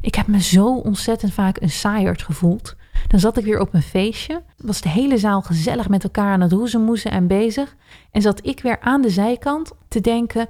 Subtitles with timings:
[0.00, 2.76] Ik heb me zo ontzettend vaak een saaierd gevoeld.
[3.08, 4.42] Dan zat ik weer op een feestje.
[4.56, 7.76] Was de hele zaal gezellig met elkaar aan het roezemoezen en bezig.
[8.10, 10.48] En zat ik weer aan de zijkant te denken: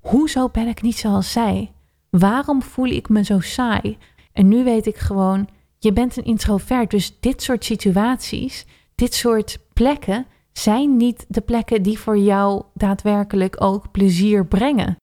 [0.00, 1.72] hoezo ben ik niet zoals zij?
[2.10, 3.98] Waarom voel ik me zo saai?
[4.32, 6.90] En nu weet ik gewoon: je bent een introvert.
[6.90, 13.62] Dus dit soort situaties, dit soort plekken zijn niet de plekken die voor jou daadwerkelijk
[13.62, 14.96] ook plezier brengen.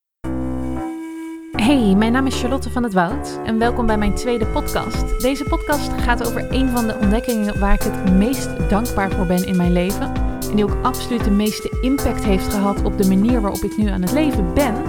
[1.59, 5.21] Hey, mijn naam is Charlotte van het Woud en welkom bij mijn tweede podcast.
[5.21, 9.45] Deze podcast gaat over een van de ontdekkingen waar ik het meest dankbaar voor ben
[9.45, 10.13] in mijn leven.
[10.49, 13.87] En die ook absoluut de meeste impact heeft gehad op de manier waarop ik nu
[13.87, 14.83] aan het leven ben.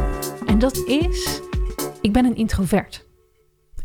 [0.46, 1.40] En dat is,
[2.00, 3.06] ik ben een introvert.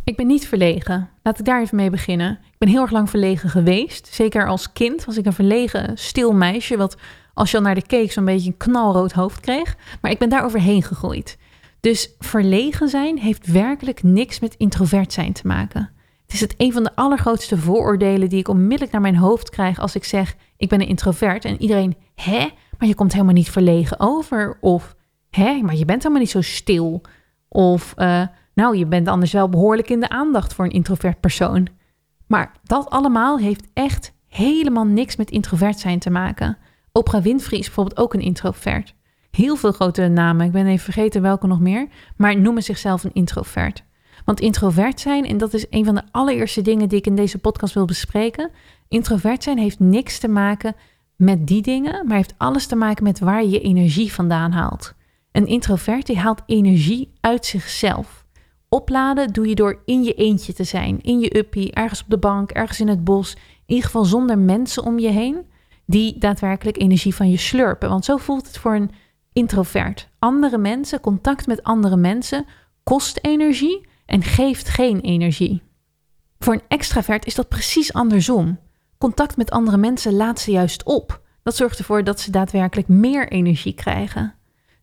[0.04, 1.10] Ik ben niet verlegen.
[1.24, 2.32] Laat ik daar even mee beginnen.
[2.32, 4.08] Ik ben heel erg lang verlegen geweest.
[4.12, 6.78] Zeker als kind was ik een verlegen, stil meisje.
[6.78, 6.98] Wat
[7.34, 9.76] als je al naar de keek zo'n beetje een knalrood hoofd kreeg.
[10.02, 11.38] Maar ik ben daar overheen gegroeid.
[11.86, 15.92] Dus verlegen zijn heeft werkelijk niks met introvert zijn te maken.
[16.22, 19.80] Het is het een van de allergrootste vooroordelen die ik onmiddellijk naar mijn hoofd krijg
[19.80, 21.46] als ik zeg: ik ben een introvert.
[21.46, 22.50] En iedereen, hè?
[22.78, 24.58] Maar je komt helemaal niet verlegen over.
[24.62, 24.96] Of
[25.30, 25.62] hè?
[25.62, 27.02] Maar je bent helemaal niet zo stil.
[27.48, 31.68] Of uh, nou, je bent anders wel behoorlijk in de aandacht voor een introvert persoon.
[32.28, 36.58] Maar dat allemaal heeft echt helemaal niks met introvert zijn te maken.
[36.92, 38.96] Oprah Winfrey is bijvoorbeeld ook een introvert.
[39.36, 43.14] Heel veel grote namen, ik ben even vergeten welke nog meer, maar noemen zichzelf een
[43.14, 43.84] introvert.
[44.26, 47.38] Want introvert zijn, en dat is een van de allereerste dingen die ik in deze
[47.38, 48.52] podcast wil bespreken.
[48.88, 50.76] Introvert zijn heeft niks te maken
[51.16, 54.94] met die dingen, maar heeft alles te maken met waar je je energie vandaan haalt.
[55.32, 58.26] Een introvert die haalt energie uit zichzelf.
[58.70, 62.18] Opladen doe je door in je eentje te zijn, in je uppie, ergens op de
[62.18, 63.34] bank, ergens in het bos.
[63.34, 65.46] In ieder geval zonder mensen om je heen
[65.86, 67.90] die daadwerkelijk energie van je slurpen.
[67.90, 68.92] Want zo voelt het voor een
[69.36, 70.10] introvert.
[70.20, 72.46] Andere mensen, contact met andere mensen,
[72.84, 75.62] kost energie en geeft geen energie.
[76.40, 78.60] Voor een extravert is dat precies andersom.
[78.98, 81.22] Contact met andere mensen laat ze juist op.
[81.44, 84.34] Dat zorgt ervoor dat ze daadwerkelijk meer energie krijgen.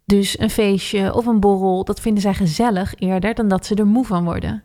[0.05, 3.87] Dus een feestje of een borrel, dat vinden zij gezellig eerder dan dat ze er
[3.87, 4.65] moe van worden.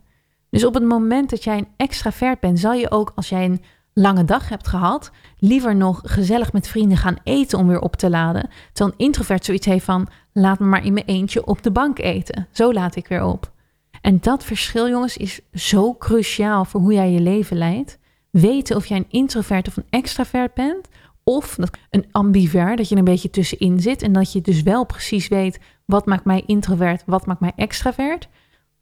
[0.50, 3.64] Dus op het moment dat jij een extravert bent, zal je ook als jij een
[3.98, 8.10] lange dag hebt gehad, liever nog gezellig met vrienden gaan eten om weer op te
[8.10, 8.50] laden.
[8.74, 12.48] Een introvert zoiets heeft van: laat me maar in mijn eentje op de bank eten.
[12.52, 13.52] Zo laat ik weer op.
[14.02, 18.00] En dat verschil, jongens, is zo cruciaal voor hoe jij je leven leidt.
[18.30, 20.88] Weten of jij een introvert of een extravert bent,
[21.24, 21.58] of
[21.90, 25.60] een ambivert, dat je een beetje tussenin zit en dat je dus wel precies weet
[25.86, 28.28] wat maakt mij introvert, wat maakt mij extravert.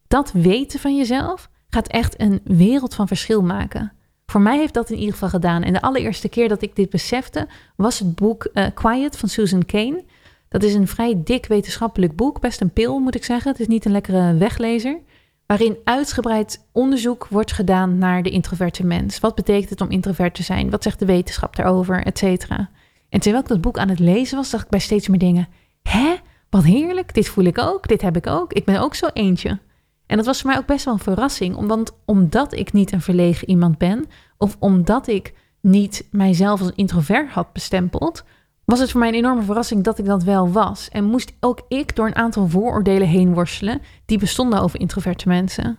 [0.08, 3.92] Dat weten van jezelf gaat echt een wereld van verschil maken.
[4.26, 5.64] Voor mij heeft dat in ieder geval gedaan.
[5.64, 9.66] En de allereerste keer dat ik dit besefte, was het boek uh, Quiet van Susan
[9.66, 10.06] Cain.
[10.50, 13.52] Dat is een vrij dik wetenschappelijk boek, best een pil moet ik zeggen.
[13.52, 15.00] Het is niet een lekkere weglezer
[15.46, 19.20] waarin uitgebreid onderzoek wordt gedaan naar de introverte mens.
[19.20, 20.70] Wat betekent het om introvert te zijn?
[20.70, 22.70] Wat zegt de wetenschap daarover, et cetera?
[23.10, 25.48] En terwijl ik dat boek aan het lezen was, dacht ik bij steeds meer dingen:
[25.84, 26.16] hè,
[26.50, 29.60] wat heerlijk, dit voel ik ook, dit heb ik ook, ik ben ook zo eentje.
[30.08, 33.02] En dat was voor mij ook best wel een verrassing, want omdat ik niet een
[33.02, 34.06] verlegen iemand ben,
[34.38, 38.24] of omdat ik niet mijzelf als introvert had bestempeld,
[38.66, 40.90] was het voor mij een enorme verrassing dat ik dat wel was.
[40.90, 45.78] En moest ook ik door een aantal vooroordelen heen worstelen die bestonden over introverte mensen.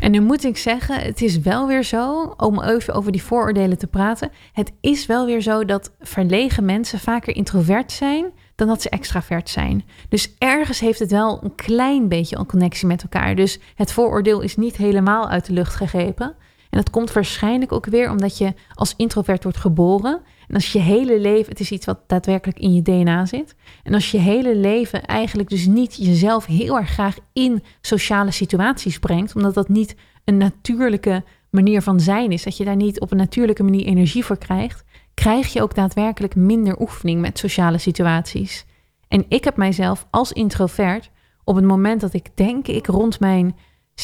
[0.00, 3.78] En nu moet ik zeggen, het is wel weer zo, om even over die vooroordelen
[3.78, 4.30] te praten.
[4.52, 8.32] Het is wel weer zo dat verlegen mensen vaker introvert zijn
[8.66, 9.84] dan dat ze extravert zijn.
[10.08, 13.34] Dus ergens heeft het wel een klein beetje een connectie met elkaar.
[13.34, 16.26] Dus het vooroordeel is niet helemaal uit de lucht gegrepen.
[16.70, 20.78] En dat komt waarschijnlijk ook weer omdat je als introvert wordt geboren en als je
[20.78, 23.54] hele leven, het is iets wat daadwerkelijk in je DNA zit.
[23.82, 28.98] En als je hele leven eigenlijk dus niet jezelf heel erg graag in sociale situaties
[28.98, 33.10] brengt, omdat dat niet een natuurlijke manier van zijn is, dat je daar niet op
[33.10, 34.84] een natuurlijke manier energie voor krijgt,
[35.22, 38.64] krijg je ook daadwerkelijk minder oefening met sociale situaties.
[39.08, 41.10] En ik heb mijzelf als introvert
[41.44, 43.56] op het moment dat ik denk ik rond mijn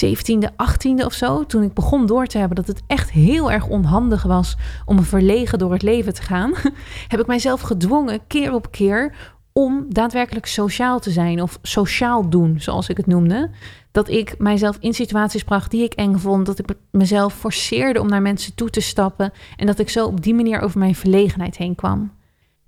[0.05, 3.67] 17e, 18e of zo, toen ik begon door te hebben dat het echt heel erg
[3.67, 6.53] onhandig was om verlegen door het leven te gaan,
[7.12, 9.15] heb ik mijzelf gedwongen keer op keer
[9.58, 13.50] om daadwerkelijk sociaal te zijn of sociaal doen, zoals ik het noemde.
[13.90, 18.08] Dat ik mijzelf in situaties bracht die ik eng vond, dat ik mezelf forceerde om
[18.08, 21.56] naar mensen toe te stappen en dat ik zo op die manier over mijn verlegenheid
[21.56, 22.12] heen kwam.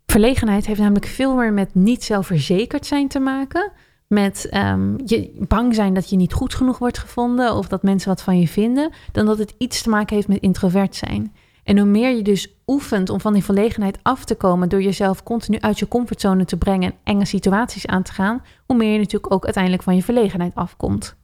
[0.07, 3.73] Verlegenheid heeft namelijk veel meer met niet zelfverzekerd zijn te maken
[4.07, 8.09] met um, je bang zijn dat je niet goed genoeg wordt gevonden of dat mensen
[8.09, 11.33] wat van je vinden, dan dat het iets te maken heeft met introvert zijn.
[11.71, 15.23] En hoe meer je dus oefent om van die verlegenheid af te komen door jezelf
[15.23, 18.99] continu uit je comfortzone te brengen en enge situaties aan te gaan, hoe meer je
[18.99, 21.17] natuurlijk ook uiteindelijk van je verlegenheid afkomt.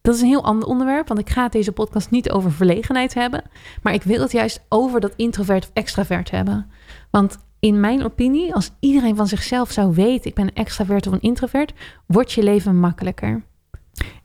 [0.00, 3.42] Dat is een heel ander onderwerp, want ik ga deze podcast niet over verlegenheid hebben.
[3.82, 6.70] Maar ik wil het juist over dat introvert of extravert hebben.
[7.10, 11.12] Want in mijn opinie, als iedereen van zichzelf zou weten: ik ben een extravert of
[11.12, 11.72] een introvert,
[12.06, 13.42] wordt je leven makkelijker.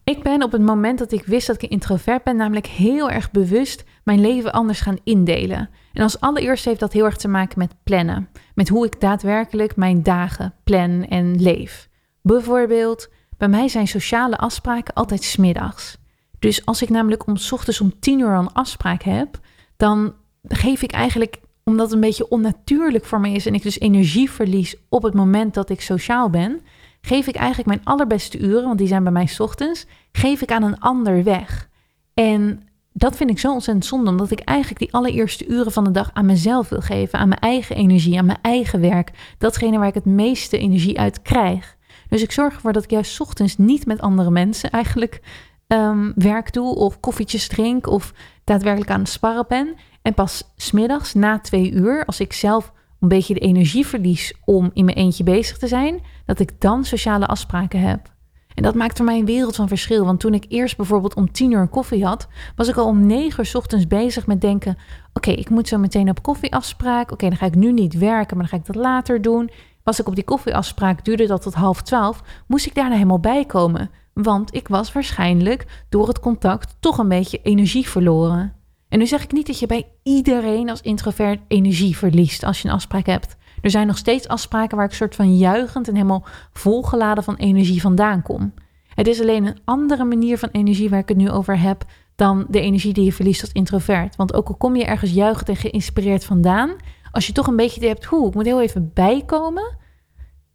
[0.04, 3.32] Ik ben op het moment dat ik wist dat ik introvert ben, namelijk heel erg
[3.32, 5.70] bewust mijn leven anders gaan indelen.
[5.94, 8.30] En als allereerst heeft dat heel erg te maken met plannen.
[8.56, 11.90] Met hoe ik daadwerkelijk mijn dagen plan en leef.
[12.22, 15.98] Bijvoorbeeld, bij mij zijn sociale afspraken altijd smiddags.
[16.40, 19.40] Dus als ik namelijk om ochtends om tien uur een afspraak heb,
[19.78, 20.14] dan
[20.48, 24.32] geef ik eigenlijk, omdat het een beetje onnatuurlijk voor mij is en ik dus energie
[24.32, 26.62] verlies op het moment dat ik sociaal ben,
[27.06, 30.64] geef ik eigenlijk mijn allerbeste uren, want die zijn bij mij ochtends, geef ik aan
[30.64, 31.70] een ander weg.
[32.14, 35.92] En dat vind ik zo ontzettend zonde, omdat ik eigenlijk die allereerste uren van de
[35.92, 39.88] dag aan mezelf wil geven, aan mijn eigen energie, aan mijn eigen werk, datgene waar
[39.88, 41.78] ik het meeste energie uit krijg.
[42.10, 45.22] Dus ik zorg ervoor dat ik juist ochtends niet met andere mensen eigenlijk
[45.68, 48.14] um, werk doe of koffietjes drink of
[48.44, 49.76] daadwerkelijk aan het sparren ben.
[50.02, 52.72] En pas smiddags na twee uur, als ik zelf
[53.04, 56.86] een beetje de energie verlies om in mijn eentje bezig te zijn, dat ik dan
[56.86, 58.12] sociale afspraken heb.
[58.54, 60.06] En dat maakt voor mij een wereld van verschil.
[60.06, 63.06] Want toen ik eerst bijvoorbeeld om tien uur een koffie had, was ik al om
[63.06, 64.78] negen uur ochtends bezig met denken:
[65.14, 67.12] oké, ik moet zo meteen op koffieafspraak.
[67.12, 69.50] Oké, dan ga ik nu niet werken, maar dan ga ik dat later doen.
[69.84, 73.90] Was ik op die koffieafspraak, duurde dat tot half twaalf, moest ik daarna helemaal bijkomen.
[74.14, 78.54] Want ik was waarschijnlijk door het contact toch een beetje energie verloren.
[78.94, 82.68] En nu zeg ik niet dat je bij iedereen als introvert energie verliest als je
[82.68, 83.36] een afspraak hebt.
[83.62, 87.82] Er zijn nog steeds afspraken waar ik soort van juichend en helemaal volgeladen van energie
[87.82, 88.54] vandaan kom.
[88.88, 91.86] Het is alleen een andere manier van energie waar ik het nu over heb
[92.16, 94.16] dan de energie die je verliest als introvert.
[94.16, 96.76] Want ook al kom je ergens juichend en geïnspireerd vandaan,
[97.12, 99.78] als je toch een beetje hebt, hoe, ik moet heel even bijkomen,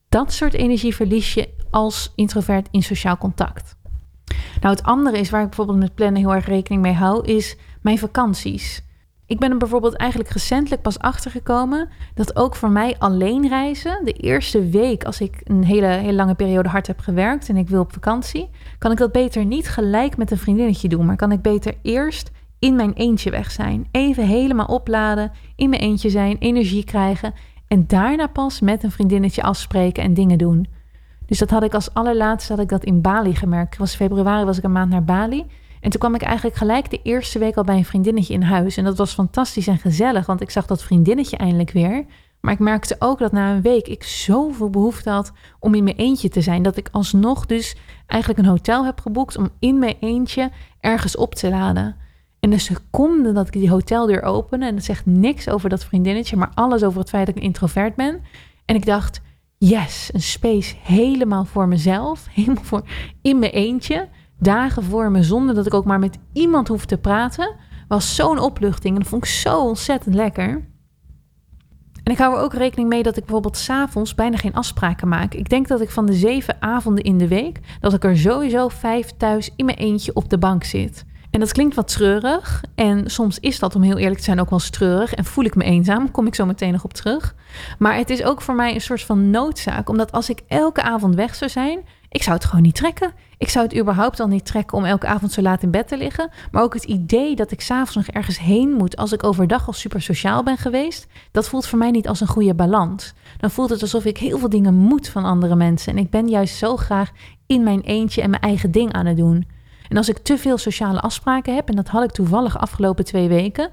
[0.09, 3.77] dat soort energie verlies je als introvert in sociaal contact.
[4.61, 7.57] Nou, het andere is waar ik bijvoorbeeld met plannen heel erg rekening mee hou, is
[7.89, 8.83] mijn vakanties.
[9.27, 14.13] Ik ben er bijvoorbeeld eigenlijk recentelijk pas achtergekomen dat ook voor mij alleen reizen, de
[14.13, 17.81] eerste week als ik een hele, hele lange periode hard heb gewerkt en ik wil
[17.81, 21.43] op vakantie, kan ik dat beter niet gelijk met een vriendinnetje doen, maar kan ik
[21.43, 23.89] beter eerst in mijn eentje weg zijn.
[23.91, 27.35] Even helemaal opladen, in mijn eentje zijn, energie krijgen
[27.69, 30.67] en daarna pas met een vriendinnetje afspreken en dingen doen.
[31.27, 33.77] Dus dat had ik als allerlaatste had ik dat in Bali gemerkt.
[33.77, 35.47] Was februari was ik een maand naar Bali.
[35.81, 38.77] En toen kwam ik eigenlijk gelijk de eerste week al bij een vriendinnetje in huis.
[38.77, 42.05] En dat was fantastisch en gezellig, want ik zag dat vriendinnetje eindelijk weer.
[42.41, 45.97] Maar ik merkte ook dat na een week ik zoveel behoefte had om in mijn
[45.97, 46.63] eentje te zijn.
[46.63, 47.77] Dat ik alsnog dus
[48.07, 51.97] eigenlijk een hotel heb geboekt om in mijn eentje ergens op te laden.
[52.41, 56.37] En de seconde dat ik die hoteldeur opende, en dat zegt niks over dat vriendinnetje,
[56.37, 58.21] maar alles over het feit dat ik introvert ben.
[58.65, 59.21] En ik dacht,
[59.59, 62.83] yes, een space helemaal voor mezelf, helemaal voor
[63.23, 66.99] in mijn eentje dagen voor me zonder dat ik ook maar met iemand hoef te
[66.99, 67.55] praten,
[67.89, 68.99] was zo'n opluchting.
[68.99, 70.69] En vond ik zo ontzettend lekker.
[72.03, 75.35] En ik hou er ook rekening mee dat ik bijvoorbeeld s'avonds bijna geen afspraken maak.
[75.35, 78.69] Ik denk dat ik van de zeven avonden in de week, dat ik er sowieso
[78.69, 81.05] vijf thuis in mijn eentje op de bank zit.
[81.31, 82.65] En dat klinkt wat treurig.
[82.75, 85.15] En soms is dat, om heel eerlijk te zijn, ook wel eens treurig.
[85.15, 86.11] En voel ik me eenzaam.
[86.11, 87.35] Kom ik zo meteen nog op terug.
[87.79, 89.89] Maar het is ook voor mij een soort van noodzaak.
[89.89, 91.81] Omdat als ik elke avond weg zou zijn,
[92.11, 93.13] ik zou het gewoon niet trekken.
[93.39, 95.97] Ik zou het überhaupt al niet trekken om elke avond zo laat in bed te
[95.97, 96.31] liggen.
[96.51, 99.73] Maar ook het idee dat ik s'avonds nog ergens heen moet als ik overdag al
[99.73, 103.15] super sociaal ben geweest, dat voelt voor mij niet als een goede balans.
[103.39, 105.93] Dan voelt het alsof ik heel veel dingen moet van andere mensen.
[105.93, 107.11] En ik ben juist zo graag
[107.47, 109.47] in mijn eentje en mijn eigen ding aan het doen.
[109.89, 113.29] En als ik te veel sociale afspraken heb, en dat had ik toevallig afgelopen twee
[113.29, 113.71] weken,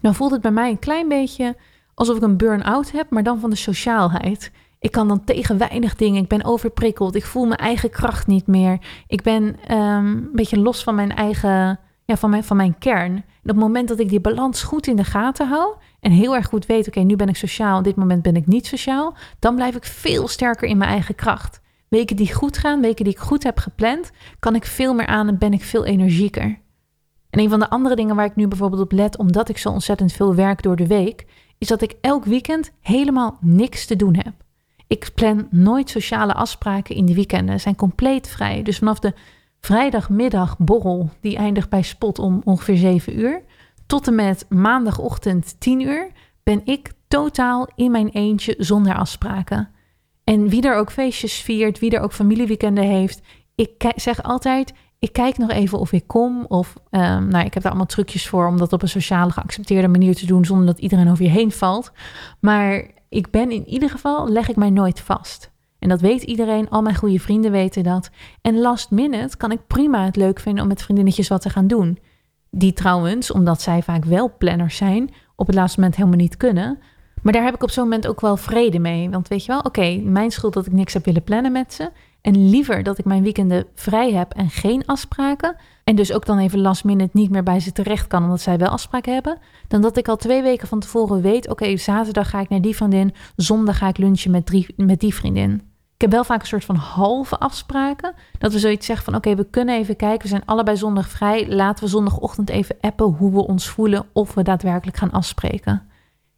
[0.00, 1.56] dan voelt het bij mij een klein beetje
[1.94, 4.50] alsof ik een burn-out heb, maar dan van de sociaalheid.
[4.84, 6.22] Ik kan dan tegen weinig dingen.
[6.22, 7.14] Ik ben overprikkeld.
[7.14, 8.78] Ik voel mijn eigen kracht niet meer.
[9.06, 13.12] Ik ben um, een beetje los van mijn eigen, ja, van mijn, van mijn kern.
[13.12, 16.34] En op het moment dat ik die balans goed in de gaten hou en heel
[16.34, 19.14] erg goed weet, oké, nu ben ik sociaal, op dit moment ben ik niet sociaal,
[19.38, 21.60] dan blijf ik veel sterker in mijn eigen kracht.
[21.88, 25.28] Weken die goed gaan, weken die ik goed heb gepland, kan ik veel meer aan
[25.28, 26.60] en ben ik veel energieker.
[27.30, 29.68] En een van de andere dingen waar ik nu bijvoorbeeld op let, omdat ik zo
[29.68, 31.26] ontzettend veel werk door de week,
[31.58, 34.43] is dat ik elk weekend helemaal niks te doen heb.
[34.86, 38.62] Ik plan nooit sociale afspraken in de weekenden, zijn compleet vrij.
[38.62, 39.12] Dus vanaf de
[39.60, 43.42] vrijdagmiddag borrel, die eindigt bij spot om ongeveer 7 uur,
[43.86, 46.10] tot en met maandagochtend 10 uur,
[46.42, 49.68] ben ik totaal in mijn eentje zonder afspraken.
[50.24, 53.20] En wie er ook feestjes viert, wie er ook familieweekenden heeft,
[53.54, 56.44] ik zeg altijd: ik kijk nog even of ik kom.
[56.48, 59.88] Of um, nou, ik heb daar allemaal trucjes voor om dat op een sociale geaccepteerde
[59.88, 61.92] manier te doen zonder dat iedereen over je heen valt.
[62.40, 65.52] Maar ik ben in ieder geval, leg ik mij nooit vast.
[65.78, 68.10] En dat weet iedereen, al mijn goede vrienden weten dat.
[68.40, 71.66] En last minute kan ik prima het leuk vinden om met vriendinnetjes wat te gaan
[71.66, 71.98] doen.
[72.50, 76.78] Die trouwens, omdat zij vaak wel planners zijn, op het laatste moment helemaal niet kunnen.
[77.22, 79.10] Maar daar heb ik op zo'n moment ook wel vrede mee.
[79.10, 81.90] Want weet je wel, oké, mijn schuld dat ik niks heb willen plannen met ze.
[82.24, 85.56] En liever dat ik mijn weekenden vrij heb en geen afspraken.
[85.84, 88.58] En dus ook dan even last minute niet meer bij ze terecht kan, omdat zij
[88.58, 89.38] wel afspraken hebben.
[89.68, 92.76] Dan dat ik al twee weken van tevoren weet: oké, zaterdag ga ik naar die
[92.76, 93.14] vriendin.
[93.36, 95.52] Zondag ga ik lunchen met, drie, met die vriendin.
[95.94, 98.14] Ik heb wel vaak een soort van halve afspraken.
[98.38, 100.22] Dat we zoiets zeggen van oké, we kunnen even kijken.
[100.22, 101.48] We zijn allebei zondag vrij.
[101.48, 104.06] Laten we zondagochtend even appen hoe we ons voelen.
[104.12, 105.82] Of we daadwerkelijk gaan afspreken.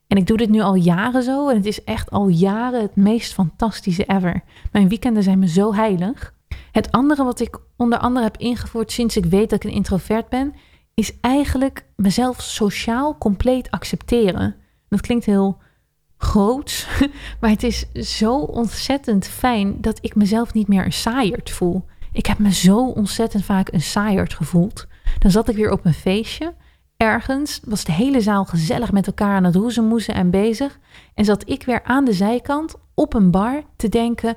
[0.06, 1.48] En ik doe dit nu al jaren zo.
[1.48, 4.42] En het is echt al jaren het meest fantastische ever.
[4.72, 6.34] Mijn weekenden zijn me zo heilig.
[6.72, 10.28] Het andere wat ik onder andere heb ingevoerd sinds ik weet dat ik een introvert
[10.28, 10.54] ben,
[10.94, 14.56] is eigenlijk mezelf sociaal compleet accepteren.
[14.88, 15.58] Dat klinkt heel
[16.18, 16.88] groot,
[17.40, 21.84] maar het is zo ontzettend fijn dat ik mezelf niet meer een saaierd voel.
[22.12, 24.86] Ik heb me zo ontzettend vaak een saaierd gevoeld.
[25.18, 26.54] Dan zat ik weer op een feestje
[26.96, 30.78] ergens, was de hele zaal gezellig met elkaar aan het roezemoezen en bezig.
[31.14, 34.36] En zat ik weer aan de zijkant op een bar te denken: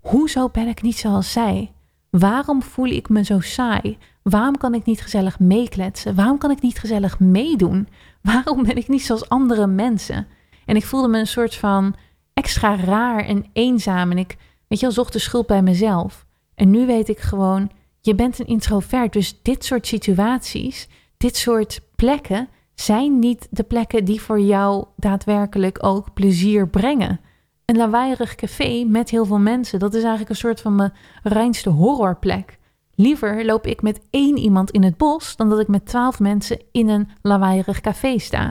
[0.00, 1.72] hoezo ben ik niet zoals zij?
[2.10, 3.98] Waarom voel ik me zo saai?
[4.22, 6.14] Waarom kan ik niet gezellig meekletsen?
[6.14, 7.88] Waarom kan ik niet gezellig meedoen?
[8.22, 10.26] Waarom ben ik niet zoals andere mensen?
[10.66, 11.94] En ik voelde me een soort van
[12.34, 14.10] extra raar en eenzaam.
[14.10, 14.36] En ik,
[14.68, 16.26] weet je zocht de schuld bij mezelf.
[16.54, 17.70] En nu weet ik gewoon,
[18.00, 19.12] je bent een introvert.
[19.12, 20.88] Dus dit soort situaties,
[21.22, 27.20] dit soort plekken zijn niet de plekken die voor jou daadwerkelijk ook plezier brengen.
[27.64, 31.70] Een lawaaierig café met heel veel mensen, dat is eigenlijk een soort van mijn reinste
[31.70, 32.58] horrorplek.
[32.94, 36.60] Liever loop ik met één iemand in het bos dan dat ik met twaalf mensen
[36.72, 38.46] in een lawaaierig café sta.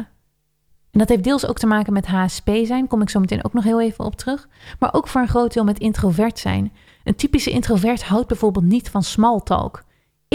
[0.92, 3.54] En dat heeft deels ook te maken met HSP zijn, kom ik zo meteen ook
[3.54, 4.48] nog heel even op terug.
[4.80, 6.74] Maar ook voor een groot deel met introvert zijn.
[7.04, 9.84] Een typische introvert houdt bijvoorbeeld niet van small talk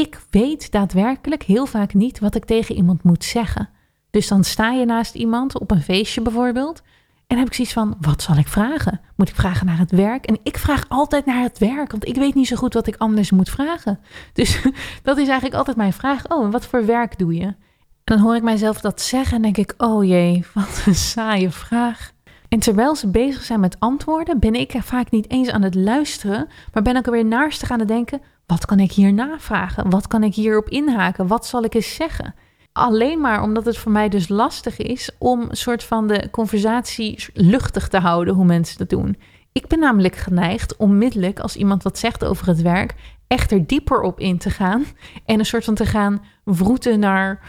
[0.01, 3.69] ik weet daadwerkelijk heel vaak niet wat ik tegen iemand moet zeggen.
[4.11, 6.83] Dus dan sta je naast iemand op een feestje bijvoorbeeld.
[7.27, 9.01] En heb ik zoiets van: wat zal ik vragen?
[9.15, 10.27] Moet ik vragen naar het werk?
[10.27, 12.97] En ik vraag altijd naar het werk, want ik weet niet zo goed wat ik
[12.97, 14.01] anders moet vragen.
[14.33, 14.63] Dus
[15.03, 17.45] dat is eigenlijk altijd mijn vraag: oh, en wat voor werk doe je?
[17.45, 17.57] En
[18.05, 22.13] dan hoor ik mijzelf dat zeggen en denk ik: oh jee, wat een saaie vraag.
[22.49, 25.75] En terwijl ze bezig zijn met antwoorden, ben ik er vaak niet eens aan het
[25.75, 29.91] luisteren, maar ben ik er weer naast aan het denken: wat kan ik hier navragen?
[29.91, 31.27] Wat kan ik hierop inhaken?
[31.27, 32.35] Wat zal ik eens zeggen?
[32.73, 37.25] Alleen maar omdat het voor mij dus lastig is om een soort van de conversatie
[37.33, 39.17] luchtig te houden, hoe mensen dat doen.
[39.53, 42.95] Ik ben namelijk geneigd onmiddellijk als iemand wat zegt over het werk,
[43.27, 44.85] echt er dieper op in te gaan
[45.25, 47.41] en een soort van te gaan vroeten naar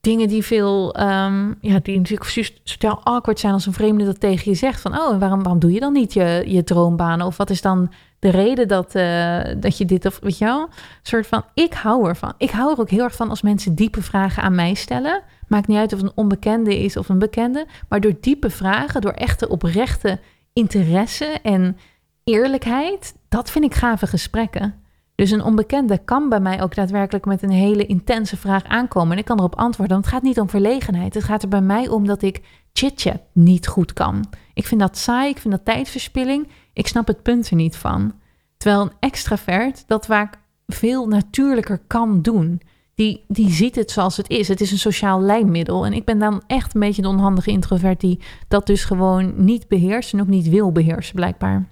[0.00, 4.50] dingen die veel, um, ja, die natuurlijk totaal awkward zijn als een vreemde dat tegen
[4.50, 7.26] je zegt van, oh, waarom, waarom doe je dan niet je, je droombanen?
[7.26, 10.68] Of wat is dan de reden dat, uh, dat je dit, of weet je wel,
[11.02, 12.32] soort van, ik hou ervan.
[12.38, 15.22] Ik hou er ook heel erg van als mensen diepe vragen aan mij stellen.
[15.48, 19.00] Maakt niet uit of het een onbekende is of een bekende, maar door diepe vragen,
[19.00, 20.18] door echte oprechte
[20.52, 21.76] interesse en
[22.24, 24.74] eerlijkheid, dat vind ik gave gesprekken.
[25.14, 29.12] Dus een onbekende kan bij mij ook daadwerkelijk met een hele intense vraag aankomen.
[29.12, 29.94] En ik kan erop antwoorden.
[29.94, 31.14] Want het gaat niet om verlegenheid.
[31.14, 32.40] Het gaat er bij mij om dat ik
[32.72, 34.24] chit-chat niet goed kan.
[34.54, 36.48] Ik vind dat saai, ik vind dat tijdverspilling.
[36.80, 38.12] Ik snap het punt er niet van.
[38.56, 42.60] Terwijl een extravert dat vaak veel natuurlijker kan doen.
[42.94, 44.48] Die, die ziet het zoals het is.
[44.48, 45.86] Het is een sociaal lijnmiddel.
[45.86, 49.68] En ik ben dan echt een beetje de onhandige introvert die dat dus gewoon niet
[49.68, 51.68] beheerst en ook niet wil beheersen, blijkbaar.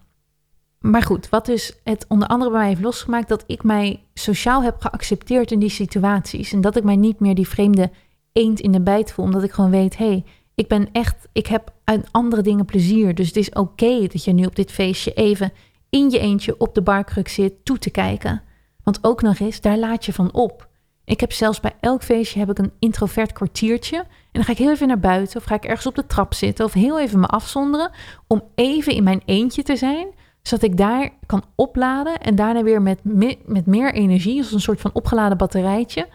[0.78, 4.62] Maar goed, wat dus het onder andere bij mij heeft losgemaakt, dat ik mij sociaal
[4.62, 6.52] heb geaccepteerd in die situaties.
[6.52, 7.90] En dat ik mij niet meer die vreemde
[8.32, 10.24] eend in de bijt voel, omdat ik gewoon weet, hé, hey,
[10.58, 13.14] ik ben echt, ik heb aan andere dingen plezier.
[13.14, 15.52] Dus het is oké dat je nu op dit feestje even
[15.90, 18.42] in je eentje op de barkruk zit toe te kijken.
[18.82, 20.68] Want ook nog eens, daar laat je van op.
[21.04, 23.96] Ik heb zelfs bij elk feestje heb ik een introvert kwartiertje.
[23.96, 26.34] En dan ga ik heel even naar buiten of ga ik ergens op de trap
[26.34, 27.90] zitten of heel even me afzonderen
[28.26, 30.06] om even in mijn eentje te zijn
[30.42, 32.98] zodat ik daar kan opladen en daarna weer met,
[33.46, 36.08] met meer energie, als een soort van opgeladen batterijtje,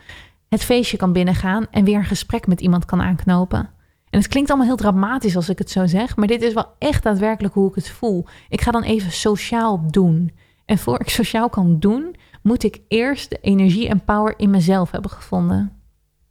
[0.50, 3.70] het feestje kan binnengaan en weer een gesprek met iemand kan aanknopen.
[4.14, 6.74] En het klinkt allemaal heel dramatisch als ik het zo zeg, maar dit is wel
[6.78, 8.26] echt daadwerkelijk hoe ik het voel.
[8.50, 10.32] Ik ga dan even sociaal doen.
[10.66, 14.92] En voor ik sociaal kan doen, moet ik eerst de energie en power in mezelf
[14.92, 15.58] hebben gevonden.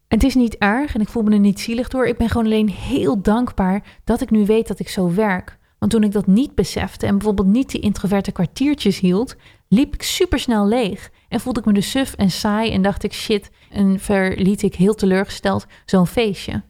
[0.08, 2.06] En het is niet erg en ik voel me er niet zielig door.
[2.06, 5.58] Ik ben gewoon alleen heel dankbaar dat ik nu weet dat ik zo werk.
[5.78, 9.36] Want toen ik dat niet besefte en bijvoorbeeld niet die introverte kwartiertjes hield,
[9.68, 11.10] liep ik supersnel leeg.
[11.28, 14.74] En voelde ik me dus suf en saai en dacht ik shit en verliet ik
[14.74, 16.62] heel teleurgesteld zo'n feestje.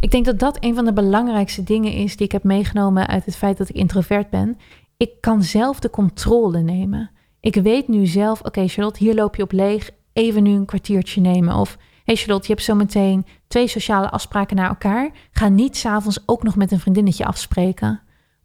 [0.00, 3.24] Ik denk dat dat een van de belangrijkste dingen is die ik heb meegenomen uit
[3.24, 4.58] het feit dat ik introvert ben,
[4.96, 7.10] ik kan zelf de controle nemen.
[7.40, 11.20] Ik weet nu zelf, oké Charlotte, hier loop je op leeg, even nu een kwartiertje
[11.20, 11.54] nemen.
[11.54, 15.10] Of hey Charlotte, je hebt zo meteen twee sociale afspraken naar elkaar.
[15.32, 18.00] Ga niet s'avonds ook nog met een vriendinnetje afspreken.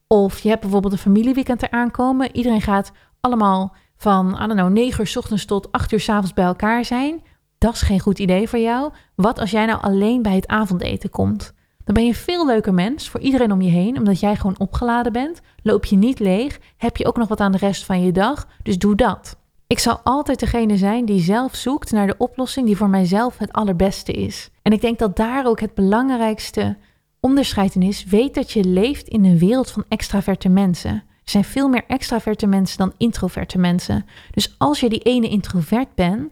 [0.08, 2.36] Of je hebt bijvoorbeeld een familieweekend eraan komen.
[2.36, 6.10] Iedereen gaat allemaal van, I don't know, 9 uur s ochtends tot 8 uur s
[6.10, 7.24] avonds bij elkaar zijn.
[7.66, 8.92] Dat is geen goed idee voor jou.
[9.16, 11.54] Wat als jij nou alleen bij het avondeten komt?
[11.84, 14.60] Dan ben je een veel leuker mens voor iedereen om je heen, omdat jij gewoon
[14.60, 15.42] opgeladen bent.
[15.64, 18.48] Loop je niet leeg, heb je ook nog wat aan de rest van je dag.
[18.64, 19.38] Dus doe dat.
[19.68, 23.54] Ik zal altijd degene zijn die zelf zoekt naar de oplossing die voor mijzelf het
[23.54, 24.50] allerbeste is.
[24.62, 26.78] En ik denk dat daar ook het belangrijkste
[27.20, 28.04] onderscheid in is.
[28.04, 30.92] Weet dat je leeft in een wereld van extraverte mensen.
[30.92, 34.06] Er zijn veel meer extraverte mensen dan introverte mensen.
[34.32, 36.32] Dus als je die ene introvert bent,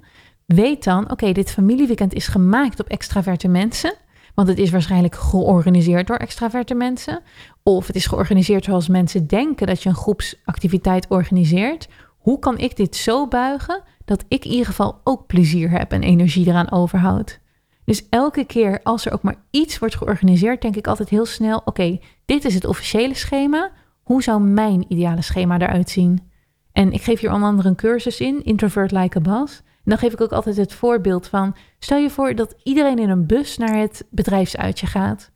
[0.54, 3.94] weet dan: oké, dit familieweekend is gemaakt op extraverte mensen.
[4.34, 7.22] Want het is waarschijnlijk georganiseerd door extraverte mensen.
[7.64, 11.88] Of het is georganiseerd zoals mensen denken dat je een groepsactiviteit organiseert.
[12.18, 16.04] Hoe kan ik dit zo buigen dat ik in ieder geval ook plezier heb en
[16.04, 17.40] energie eraan overhoud?
[17.86, 21.62] Dus elke keer als er ook maar iets wordt georganiseerd, denk ik altijd heel snel:
[21.66, 23.72] oké, dit is het officiële schema.
[24.04, 26.32] Hoe zou mijn ideale schema eruit zien?
[26.72, 29.62] En ik geef hier onder andere een cursus in, Introvert Like a Boss.
[29.84, 33.26] Dan geef ik ook altijd het voorbeeld van: stel je voor dat iedereen in een
[33.26, 35.32] bus naar het bedrijfsuitje gaat.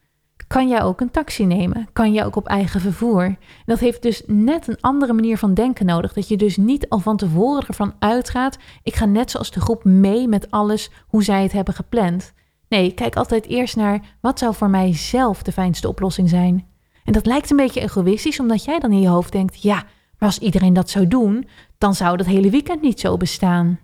[0.48, 1.88] Kan jij ook een taxi nemen?
[1.94, 3.36] Kan jij ook op eigen vervoer?
[3.66, 6.14] Dat heeft dus net een andere manier van denken nodig.
[6.14, 9.84] Dat je dus niet al van tevoren ervan uitgaat: ik ga net zoals de groep
[9.84, 12.34] mee met alles hoe zij het hebben gepland.
[12.70, 16.68] Nee, kijk altijd eerst naar wat zou voor mij zelf de fijnste oplossing zijn.
[17.04, 19.76] En dat lijkt een beetje egoïstisch, omdat jij dan in je hoofd denkt: ja,
[20.18, 23.80] maar als iedereen dat zou doen, dan zou dat hele weekend niet zo bestaan.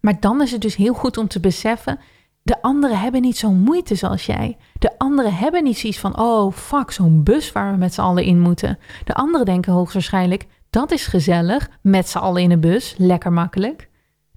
[0.00, 1.98] Maar dan is het dus heel goed om te beseffen:
[2.42, 4.56] de anderen hebben niet zo'n moeite zoals jij.
[4.78, 8.24] De anderen hebben niet zoiets van: oh fuck, zo'n bus waar we met z'n allen
[8.24, 8.78] in moeten.
[9.04, 13.88] De anderen denken hoogstwaarschijnlijk: dat is gezellig, met z'n allen in een bus, lekker makkelijk.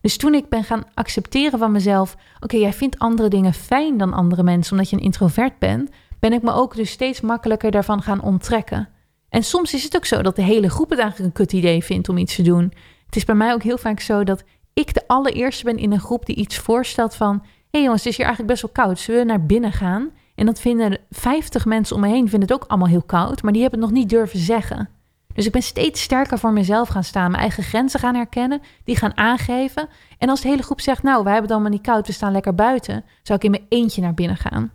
[0.01, 4.13] Dus toen ik ben gaan accepteren van mezelf: oké, jij vindt andere dingen fijn dan
[4.13, 5.89] andere mensen omdat je een introvert bent,
[6.19, 8.89] ben ik me ook dus steeds makkelijker daarvan gaan onttrekken.
[9.29, 11.83] En soms is het ook zo dat de hele groep het eigenlijk een kut idee
[11.83, 12.73] vindt om iets te doen.
[13.05, 15.99] Het is bij mij ook heel vaak zo dat ik de allereerste ben in een
[15.99, 17.43] groep die iets voorstelt van...
[17.71, 18.99] hey jongens, het is hier eigenlijk best wel koud.
[18.99, 20.09] Zullen we naar binnen gaan?
[20.35, 23.53] En dat vinden 50 mensen om me heen vinden het ook allemaal heel koud, maar
[23.53, 24.89] die hebben het nog niet durven zeggen.
[25.33, 28.95] Dus ik ben steeds sterker voor mezelf gaan staan, mijn eigen grenzen gaan herkennen, die
[28.95, 29.89] gaan aangeven.
[30.17, 32.31] En als de hele groep zegt, nou, wij hebben het allemaal niet koud, we staan
[32.31, 34.71] lekker buiten, zou ik in mijn eentje naar binnen gaan.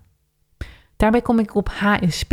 [0.96, 2.32] Daarbij kom ik op HSP.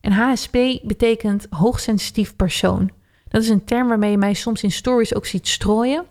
[0.00, 2.90] En HSP betekent hoogsensitief persoon.
[3.28, 6.06] Dat is een term waarmee je mij soms in stories ook ziet strooien.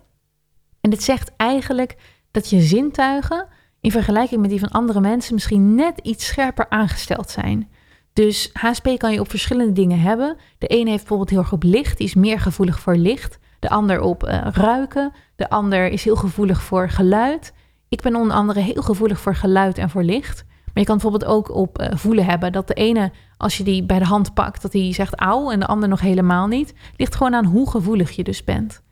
[0.82, 1.96] En dit zegt eigenlijk
[2.30, 3.46] dat je zintuigen
[3.80, 7.68] in vergelijking met die van andere mensen misschien net iets scherper aangesteld zijn.
[8.12, 10.36] Dus HSP kan je op verschillende dingen hebben.
[10.58, 13.38] De ene heeft bijvoorbeeld heel erg op licht, die is meer gevoelig voor licht.
[13.58, 15.12] De ander op uh, ruiken.
[15.36, 17.52] De ander is heel gevoelig voor geluid.
[17.88, 20.44] Ik ben onder andere heel gevoelig voor geluid en voor licht.
[20.46, 23.84] Maar je kan bijvoorbeeld ook op uh, voelen hebben dat de ene, als je die
[23.84, 26.74] bij de hand pakt, dat hij zegt auw en de ander nog helemaal niet.
[26.96, 28.82] Ligt gewoon aan hoe gevoelig je dus bent.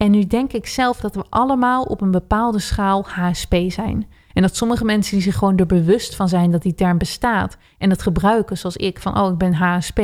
[0.00, 4.06] En nu denk ik zelf dat we allemaal op een bepaalde schaal HSP zijn.
[4.32, 7.56] En dat sommige mensen die zich gewoon er bewust van zijn dat die term bestaat
[7.78, 10.00] en het gebruiken zoals ik van oh ik ben HSP,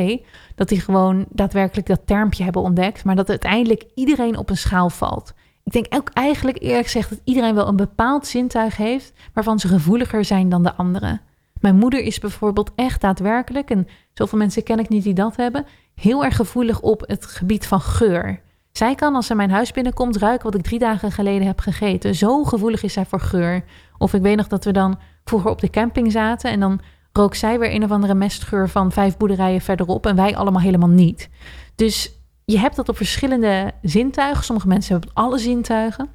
[0.54, 4.90] dat die gewoon daadwerkelijk dat termpje hebben ontdekt, maar dat uiteindelijk iedereen op een schaal
[4.90, 5.34] valt.
[5.64, 9.68] Ik denk ook eigenlijk eerlijk gezegd dat iedereen wel een bepaald zintuig heeft waarvan ze
[9.68, 11.20] gevoeliger zijn dan de anderen.
[11.60, 15.66] Mijn moeder is bijvoorbeeld echt daadwerkelijk, en zoveel mensen ken ik niet die dat hebben,
[15.94, 18.44] heel erg gevoelig op het gebied van geur.
[18.76, 22.14] Zij kan als ze mijn huis binnenkomt ruiken wat ik drie dagen geleden heb gegeten.
[22.14, 23.64] Zo gevoelig is zij voor geur.
[23.98, 26.80] Of ik weet nog dat we dan vroeger op de camping zaten en dan
[27.12, 30.88] rook zij weer een of andere mestgeur van vijf boerderijen verderop en wij allemaal helemaal
[30.88, 31.28] niet.
[31.74, 32.12] Dus
[32.44, 34.44] je hebt dat op verschillende zintuigen.
[34.44, 36.08] Sommige mensen hebben alle zintuigen.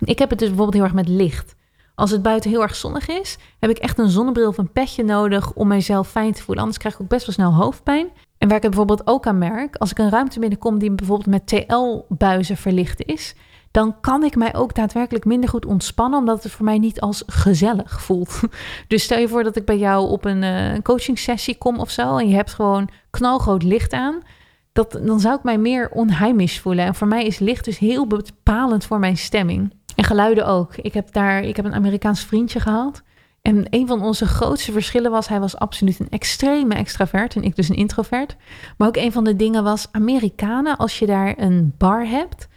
[0.00, 1.54] Ik heb het dus bijvoorbeeld heel erg met licht.
[2.02, 5.04] Als het buiten heel erg zonnig is, heb ik echt een zonnebril of een petje
[5.04, 6.62] nodig om mijzelf fijn te voelen.
[6.62, 8.08] Anders krijg ik ook best wel snel hoofdpijn.
[8.38, 11.28] En waar ik het bijvoorbeeld ook aan merk, als ik een ruimte binnenkom die bijvoorbeeld
[11.28, 13.34] met TL-buizen verlicht is,
[13.70, 17.22] dan kan ik mij ook daadwerkelijk minder goed ontspannen, omdat het voor mij niet als
[17.26, 18.40] gezellig voelt.
[18.88, 21.90] Dus stel je voor dat ik bij jou op een uh, coaching sessie kom of
[21.90, 24.22] zo en je hebt gewoon knalgroot licht aan.
[24.72, 26.84] Dat, dan zou ik mij meer onheimisch voelen.
[26.84, 29.72] En voor mij is licht dus heel bepalend voor mijn stemming.
[30.02, 30.76] En geluiden ook.
[30.76, 33.02] Ik heb daar, ik heb een Amerikaans vriendje gehad.
[33.42, 37.56] En een van onze grootste verschillen was, hij was absoluut een extreme extravert en ik
[37.56, 38.36] dus een introvert.
[38.76, 42.48] Maar ook een van de dingen was, Amerikanen, als je daar een bar hebt,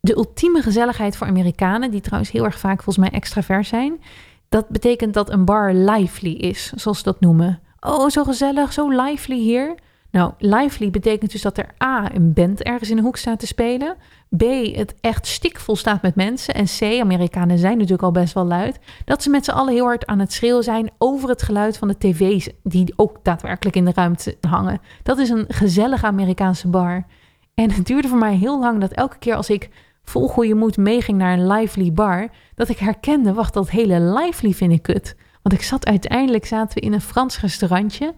[0.00, 4.00] de ultieme gezelligheid voor Amerikanen, die trouwens heel erg vaak volgens mij extravert zijn,
[4.48, 7.60] dat betekent dat een bar lively is, zoals ze dat noemen.
[7.80, 9.74] Oh, zo gezellig, zo lively hier.
[10.12, 13.46] Nou, lively betekent dus dat er A, een band ergens in de hoek staat te
[13.46, 13.96] spelen.
[14.36, 14.42] B,
[14.76, 16.54] het echt stikvol staat met mensen.
[16.54, 18.78] En C, Amerikanen zijn natuurlijk al best wel luid.
[19.04, 21.88] Dat ze met z'n allen heel hard aan het schreeuwen zijn over het geluid van
[21.88, 24.80] de tv's die ook daadwerkelijk in de ruimte hangen.
[25.02, 27.06] Dat is een gezellige Amerikaanse bar.
[27.54, 29.68] En het duurde voor mij heel lang dat elke keer als ik
[30.04, 34.52] vol goede moed meeging naar een lively bar, dat ik herkende, wacht, dat hele lively
[34.52, 35.16] vind ik kut.
[35.42, 38.14] Want ik zat uiteindelijk, zaten we in een Frans restaurantje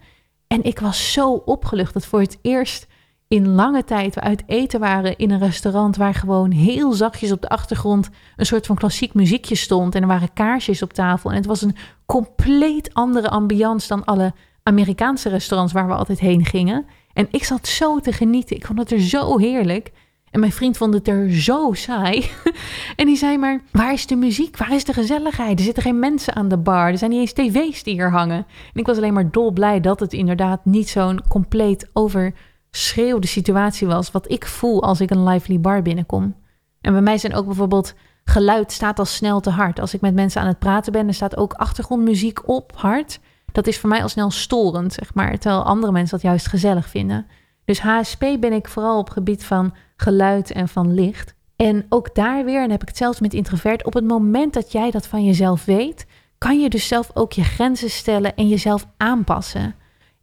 [0.47, 2.87] en ik was zo opgelucht dat voor het eerst
[3.27, 7.41] in lange tijd we uit eten waren in een restaurant waar gewoon heel zachtjes op
[7.41, 11.35] de achtergrond een soort van klassiek muziekje stond en er waren kaarsjes op tafel en
[11.35, 16.85] het was een compleet andere ambiance dan alle Amerikaanse restaurants waar we altijd heen gingen.
[17.13, 18.55] En ik zat zo te genieten.
[18.55, 19.91] Ik vond het er zo heerlijk.
[20.35, 22.31] En mijn vriend vond het er zo saai.
[22.95, 24.57] en die zei maar, waar is de muziek?
[24.57, 25.59] Waar is de gezelligheid?
[25.59, 26.87] Er zitten geen mensen aan de bar.
[26.87, 28.37] Er zijn niet eens tv's die hier hangen.
[28.73, 34.11] En ik was alleen maar dolblij dat het inderdaad niet zo'n compleet overschreeuwde situatie was.
[34.11, 36.35] Wat ik voel als ik een lively bar binnenkom.
[36.81, 37.93] En bij mij zijn ook bijvoorbeeld
[38.23, 39.79] geluid staat al snel te hard.
[39.79, 43.19] Als ik met mensen aan het praten ben, er staat ook achtergrondmuziek op hard.
[43.51, 45.37] Dat is voor mij al snel storend, zeg maar.
[45.37, 47.27] Terwijl andere mensen dat juist gezellig vinden.
[47.65, 51.35] Dus HSP ben ik vooral op gebied van geluid en van licht.
[51.55, 54.71] En ook daar weer, en heb ik het zelfs met introvert, op het moment dat
[54.71, 56.05] jij dat van jezelf weet,
[56.37, 59.75] kan je dus zelf ook je grenzen stellen en jezelf aanpassen.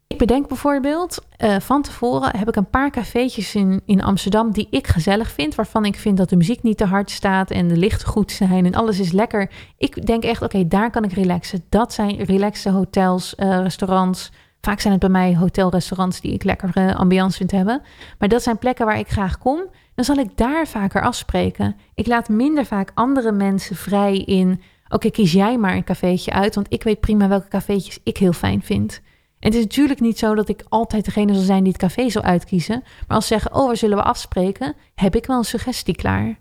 [0.07, 4.67] Ik bedenk bijvoorbeeld, uh, van tevoren heb ik een paar cafeetjes in, in Amsterdam die
[4.69, 7.77] ik gezellig vind, waarvan ik vind dat de muziek niet te hard staat en de
[7.77, 9.51] lichten goed zijn en alles is lekker.
[9.77, 11.63] Ik denk echt, oké, daar kan ik relaxen.
[11.69, 14.31] Dat zijn relaxe hotels, uh, restaurants,
[14.65, 17.81] Vaak zijn het bij mij hotelrestaurants die ik lekker uh, ambiance vind hebben.
[18.19, 19.65] Maar dat zijn plekken waar ik graag kom.
[19.95, 21.75] Dan zal ik daar vaker afspreken.
[21.95, 24.61] Ik laat minder vaak andere mensen vrij in.
[24.87, 26.55] Oké, kies jij maar een cafeetje uit.
[26.55, 29.01] Want ik weet prima welke cafeetjes ik heel fijn vind.
[29.39, 32.09] En het is natuurlijk niet zo dat ik altijd degene zal zijn die het café
[32.09, 32.83] zal uitkiezen.
[33.07, 34.75] Maar als ze zeggen, oh, waar zullen we afspreken?
[34.95, 36.39] Heb ik wel een suggestie klaar.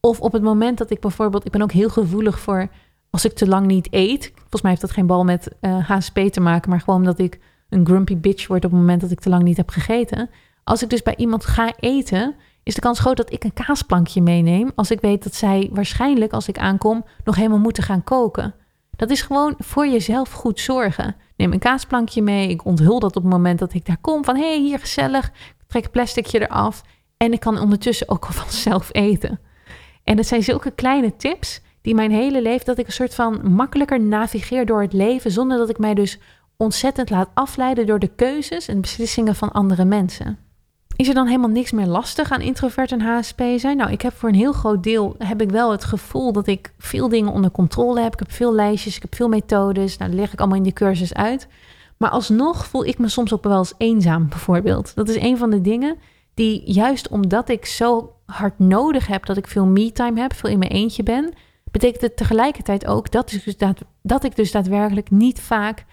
[0.00, 2.68] Of op het moment dat ik bijvoorbeeld, ik ben ook heel gevoelig voor
[3.14, 5.88] als ik te lang niet eet, volgens mij heeft dat geen bal met uh, eh,
[5.88, 9.10] HSP te maken, maar gewoon dat ik een grumpy bitch word op het moment dat
[9.10, 10.30] ik te lang niet heb gegeten.
[10.64, 14.22] Als ik dus bij iemand ga eten, is de kans groot dat ik een kaasplankje
[14.22, 14.72] meeneem.
[14.74, 18.54] Als ik weet dat zij waarschijnlijk, als ik aankom, nog helemaal moeten gaan koken.
[18.96, 21.16] Dat is gewoon voor jezelf goed zorgen.
[21.36, 22.48] Neem een kaasplankje mee.
[22.48, 24.24] Ik onthul dat op het moment dat ik daar kom.
[24.24, 25.26] Van hé, hey, hier gezellig.
[25.26, 26.82] Ik trek plasticje eraf.
[27.16, 29.40] En ik kan ondertussen ook al vanzelf eten.
[30.04, 33.52] En dat zijn zulke kleine tips die mijn hele leven, dat ik een soort van
[33.52, 36.18] makkelijker navigeer door het leven, zonder dat ik mij dus
[36.56, 40.38] ontzettend laat afleiden door de keuzes en beslissingen van andere mensen.
[40.96, 43.76] Is er dan helemaal niks meer lastig aan introvert en HSP zijn?
[43.76, 46.72] Nou, ik heb voor een heel groot deel heb ik wel het gevoel dat ik
[46.78, 48.12] veel dingen onder controle heb.
[48.12, 49.96] Ik heb veel lijstjes, ik heb veel methodes.
[49.96, 51.48] Nou, dat leg ik allemaal in die cursus uit.
[51.96, 54.94] Maar alsnog voel ik me soms ook wel eens eenzaam, bijvoorbeeld.
[54.94, 55.96] Dat is een van de dingen
[56.34, 60.58] die, juist omdat ik zo hard nodig heb dat ik veel me-time heb, veel in
[60.58, 61.32] mijn eentje ben,
[61.74, 63.56] betekent het tegelijkertijd ook dat ik dus,
[64.02, 65.84] dat ik dus daadwerkelijk niet vaak,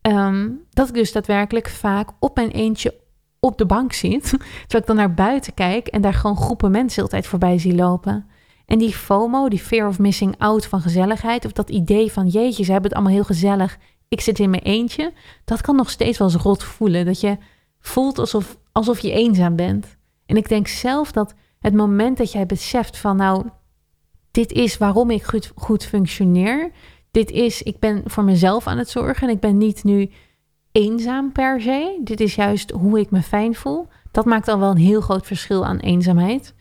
[0.00, 2.94] ehm, dat ik dus daadwerkelijk vaak op mijn eentje
[3.40, 4.22] op de bank zit.
[4.60, 8.26] Terwijl ik dan naar buiten kijk en daar gewoon groepen mensen altijd voorbij zie lopen.
[8.66, 12.64] En die FOMO, die fear of missing out van gezelligheid, of dat idee van jeetje,
[12.64, 15.12] ze hebben het allemaal heel gezellig, ik zit in mijn eentje,
[15.44, 17.04] dat kan nog steeds wel eens rot voelen.
[17.04, 17.36] Dat je
[17.80, 19.96] voelt alsof, alsof je eenzaam bent.
[20.26, 23.46] En ik denk zelf dat het moment dat jij beseft van nou,
[24.30, 26.70] dit is waarom ik goed, goed functioneer.
[27.10, 30.10] Dit is, ik ben voor mezelf aan het zorgen en ik ben niet nu
[30.72, 32.00] eenzaam per se.
[32.04, 33.86] Dit is juist hoe ik me fijn voel.
[34.10, 36.54] Dat maakt al wel een heel groot verschil aan eenzaamheid.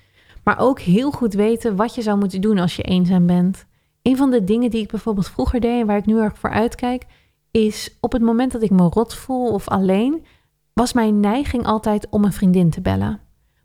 [0.44, 3.66] Maar ook heel goed weten wat je zou moeten doen als je eenzaam bent.
[4.02, 6.50] Een van de dingen die ik bijvoorbeeld vroeger deed en waar ik nu erg voor
[6.50, 7.06] uitkijk,
[7.52, 10.26] is op het moment dat ik me rot voel of alleen,
[10.74, 13.20] was mijn neiging altijd om een vriendin te bellen.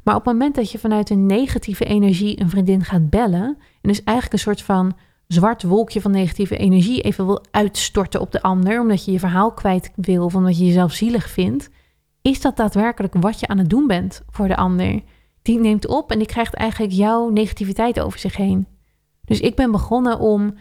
[0.04, 3.88] Maar op het moment dat je vanuit een negatieve energie een vriendin gaat bellen, en
[3.88, 8.42] dus eigenlijk een soort van zwart wolkje van negatieve energie even wil uitstorten op de
[8.42, 11.70] ander, omdat je je verhaal kwijt wil of omdat je jezelf zielig vindt,
[12.22, 15.02] is dat daadwerkelijk wat je aan het doen bent voor de ander.
[15.42, 18.66] Die neemt op en die krijgt eigenlijk jouw negativiteit over zich heen.
[19.24, 20.54] Dus ik ben begonnen om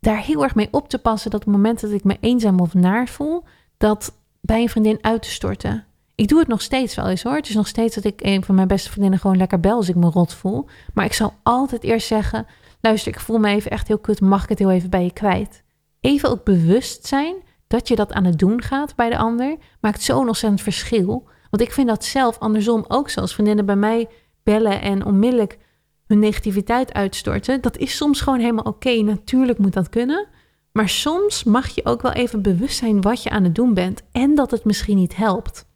[0.00, 2.60] daar heel erg mee op te passen dat op het moment dat ik me eenzaam
[2.60, 3.44] of naar voel,
[3.76, 5.87] dat bij een vriendin uit te storten.
[6.18, 7.36] Ik doe het nog steeds wel eens hoor.
[7.36, 9.88] Het is nog steeds dat ik een van mijn beste vriendinnen gewoon lekker bel als
[9.88, 10.66] ik me rot voel.
[10.94, 12.46] Maar ik zal altijd eerst zeggen:
[12.80, 14.20] luister, ik voel me even echt heel kut.
[14.20, 15.64] Mag ik het heel even bij je kwijt?
[16.00, 17.34] Even ook bewust zijn
[17.66, 21.28] dat je dat aan het doen gaat bij de ander, maakt zo ontzettend verschil.
[21.50, 23.20] Want ik vind dat zelf andersom ook zo.
[23.20, 24.08] Als vriendinnen bij mij
[24.42, 25.58] bellen en onmiddellijk
[26.06, 27.60] hun negativiteit uitstorten.
[27.60, 29.02] Dat is soms gewoon helemaal oké.
[29.02, 30.26] Natuurlijk moet dat kunnen.
[30.72, 34.02] Maar soms mag je ook wel even bewust zijn wat je aan het doen bent
[34.12, 35.67] en dat het misschien niet helpt.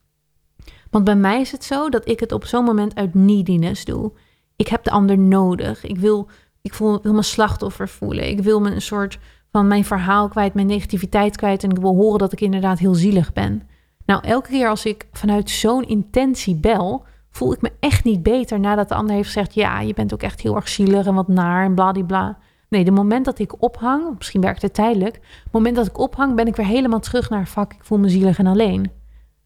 [0.93, 4.13] Want bij mij is het zo dat ik het op zo'n moment uit neediness doe.
[4.57, 5.85] Ik heb de ander nodig.
[5.85, 6.29] Ik wil,
[6.63, 8.29] ik voel, wil me slachtoffer voelen.
[8.29, 9.19] Ik wil me een soort
[9.51, 11.65] van mijn verhaal kwijt, mijn negativiteit kwijt.
[11.65, 13.63] En ik wil horen dat ik inderdaad heel zielig ben.
[14.07, 18.61] Nou, elke keer als ik vanuit zo'n intentie bel, voel ik me echt niet beter
[18.61, 21.29] nadat de ander heeft gezegd: Ja, je bent ook echt heel erg zielig en wat
[21.29, 22.39] naar en bladibla.
[22.69, 25.15] Nee, de moment dat ik ophang, misschien werkt het tijdelijk.
[25.15, 27.73] Het moment dat ik ophang, ben ik weer helemaal terug naar vak.
[27.73, 29.01] Ik voel me zielig en alleen.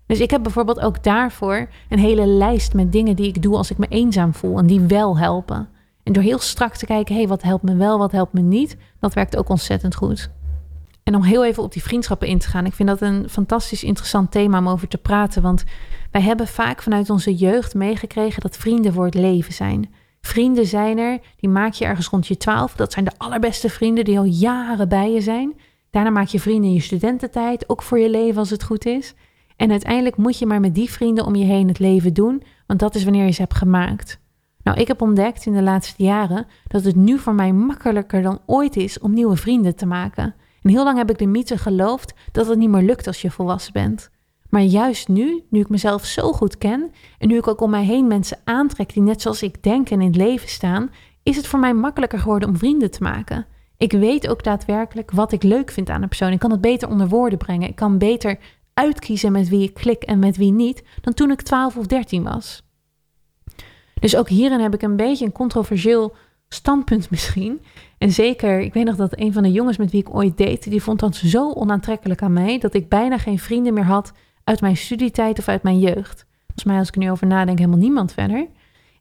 [0.06, 3.70] Dus ik heb bijvoorbeeld ook daarvoor een hele lijst met dingen die ik doe als
[3.70, 5.68] ik me eenzaam voel en die wel helpen.
[6.02, 8.76] En door heel strak te kijken, hé, wat helpt me wel, wat helpt me niet,
[9.00, 10.30] dat werkt ook ontzettend goed.
[11.02, 13.84] En om heel even op die vriendschappen in te gaan, ik vind dat een fantastisch
[13.84, 15.64] interessant thema om over te praten, want
[16.10, 19.94] wij hebben vaak vanuit onze jeugd meegekregen dat vrienden voor het leven zijn.
[20.20, 22.74] Vrienden zijn er, die maak je ergens rond je twaalf.
[22.74, 25.54] Dat zijn de allerbeste vrienden die al jaren bij je zijn.
[25.90, 29.14] Daarna maak je vrienden in je studententijd, ook voor je leven als het goed is.
[29.56, 32.80] En uiteindelijk moet je maar met die vrienden om je heen het leven doen, want
[32.80, 34.20] dat is wanneer je ze hebt gemaakt.
[34.62, 38.40] Nou, ik heb ontdekt in de laatste jaren dat het nu voor mij makkelijker dan
[38.46, 40.34] ooit is om nieuwe vrienden te maken.
[40.62, 43.30] En heel lang heb ik de mythe geloofd dat het niet meer lukt als je
[43.30, 44.10] volwassen bent.
[44.48, 47.84] Maar juist nu, nu ik mezelf zo goed ken en nu ik ook om mij
[47.84, 50.90] heen mensen aantrek die net zoals ik denk en in het leven staan,
[51.22, 53.46] is het voor mij makkelijker geworden om vrienden te maken.
[53.76, 56.32] Ik weet ook daadwerkelijk wat ik leuk vind aan een persoon.
[56.32, 57.68] Ik kan het beter onder woorden brengen.
[57.68, 58.38] Ik kan beter
[58.78, 62.22] uitkiezen met wie ik klik en met wie niet dan toen ik 12 of 13
[62.22, 62.62] was.
[64.00, 66.14] Dus ook hierin heb ik een beetje een controversieel
[66.48, 67.60] standpunt misschien.
[67.98, 70.70] En zeker, ik weet nog dat een van de jongens met wie ik ooit date,
[70.70, 74.12] die vond dat zo onaantrekkelijk aan mij dat ik bijna geen vrienden meer had
[74.44, 76.26] uit mijn studietijd of uit mijn jeugd.
[76.46, 78.48] Volgens mij, als ik nu over nadenk, helemaal niemand verder.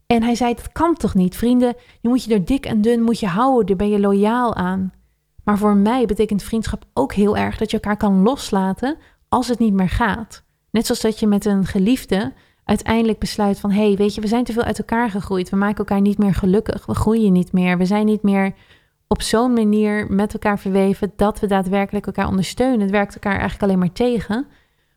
[0.08, 1.36] En hij zei: Dat kan toch niet?
[1.36, 4.56] Vrienden, je moet je er dik en dun moet je houden, daar ben je loyaal
[4.56, 4.94] aan.
[5.44, 8.98] Maar voor mij betekent vriendschap ook heel erg dat je elkaar kan loslaten
[9.36, 10.44] als het niet meer gaat.
[10.72, 13.72] Net zoals dat je met een geliefde uiteindelijk besluit van...
[13.72, 15.50] hé, hey, weet je, we zijn te veel uit elkaar gegroeid.
[15.50, 16.86] We maken elkaar niet meer gelukkig.
[16.86, 17.78] We groeien niet meer.
[17.78, 18.54] We zijn niet meer
[19.08, 21.14] op zo'n manier met elkaar verweven...
[21.16, 22.80] dat we daadwerkelijk elkaar ondersteunen.
[22.80, 24.48] Het werkt elkaar eigenlijk alleen maar tegen.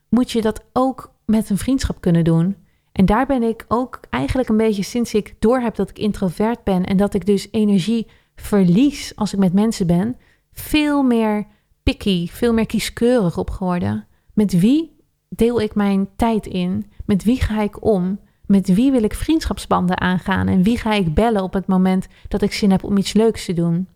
[0.09, 2.55] Moet je dat ook met een vriendschap kunnen doen.
[2.91, 6.85] En daar ben ik ook eigenlijk een beetje sinds ik doorheb dat ik introvert ben...
[6.85, 10.17] en dat ik dus energie verlies als ik met mensen ben...
[10.53, 11.47] veel meer
[11.83, 14.07] picky, veel meer kieskeurig op geworden.
[14.39, 14.95] Met wie
[15.29, 16.85] deel ik mijn tijd in?
[17.05, 18.19] Met wie ga ik om?
[18.45, 20.47] Met wie wil ik vriendschapsbanden aangaan?
[20.47, 23.45] En wie ga ik bellen op het moment dat ik zin heb om iets leuks
[23.45, 23.87] te doen?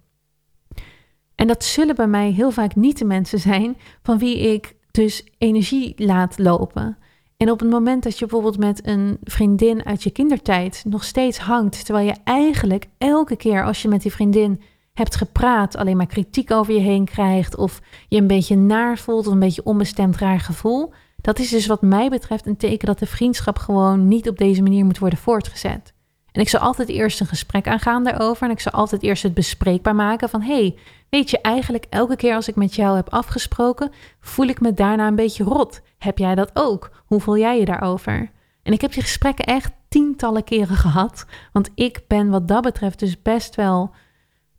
[1.36, 5.28] En dat zullen bij mij heel vaak niet de mensen zijn van wie ik dus
[5.38, 6.98] energie laat lopen.
[7.38, 11.38] En op het moment dat je bijvoorbeeld met een vriendin uit je kindertijd nog steeds
[11.38, 14.62] hangt, terwijl je eigenlijk elke keer als je met die vriendin
[14.94, 19.28] hebt gepraat, alleen maar kritiek over je heen krijgt, of je een beetje naar voelt,
[19.28, 23.00] of een beetje onbestemd raar gevoel, dat is dus wat mij betreft een teken dat
[23.00, 25.94] de vriendschap gewoon niet op deze manier moet worden voortgezet.
[26.34, 28.44] En ik zou altijd eerst een gesprek aangaan daarover.
[28.44, 30.42] En ik zou altijd eerst het bespreekbaar maken van...
[30.42, 30.76] hey,
[31.10, 33.92] weet je, eigenlijk elke keer als ik met jou heb afgesproken...
[34.20, 35.82] voel ik me daarna een beetje rot.
[35.98, 36.92] Heb jij dat ook?
[37.06, 38.32] Hoe voel jij je daarover?
[38.64, 41.26] En ik heb die gesprekken echt tientallen keren gehad.
[41.52, 43.92] Want ik ben wat dat betreft dus best wel...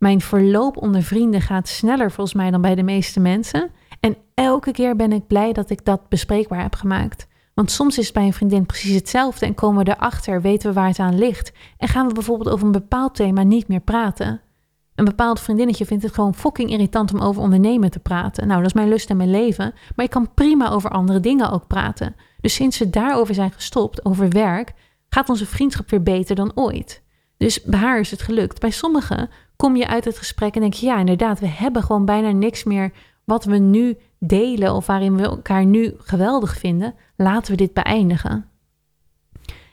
[0.04, 3.70] Mijn verloop onder vrienden gaat sneller volgens mij dan bij de meeste mensen.
[4.00, 7.26] En elke keer ben ik blij dat ik dat bespreekbaar heb gemaakt.
[7.54, 10.74] Want soms is het bij een vriendin precies hetzelfde en komen we erachter, weten we
[10.74, 11.52] waar het aan ligt.
[11.76, 14.40] En gaan we bijvoorbeeld over een bepaald thema niet meer praten.
[14.94, 18.46] Een bepaald vriendinnetje vindt het gewoon fucking irritant om over ondernemen te praten.
[18.46, 19.74] Nou, dat is mijn lust en mijn leven.
[19.96, 22.16] Maar ik kan prima over andere dingen ook praten.
[22.40, 24.72] Dus sinds we daarover zijn gestopt, over werk,
[25.08, 27.03] gaat onze vriendschap weer beter dan ooit.
[27.36, 28.60] Dus bij haar is het gelukt.
[28.60, 32.04] Bij sommigen kom je uit het gesprek en denk je, ja, inderdaad, we hebben gewoon
[32.04, 32.92] bijna niks meer
[33.24, 38.48] wat we nu delen of waarin we elkaar nu geweldig vinden, laten we dit beëindigen.